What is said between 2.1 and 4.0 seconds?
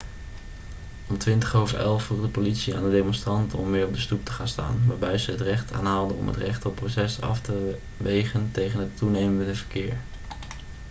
de politie aan de demonstranten om weer op de